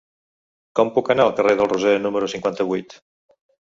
[0.79, 2.97] Com puc anar al carrer del Roser número cinquanta-vuit?